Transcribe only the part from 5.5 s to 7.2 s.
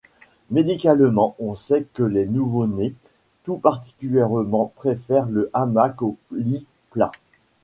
hamac au lit plat.